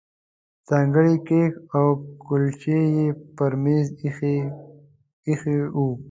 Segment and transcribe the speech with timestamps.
[0.69, 1.87] ځانګړي کیک او
[2.25, 3.87] کولچې یې پر مېز
[5.27, 5.87] ایښي وو.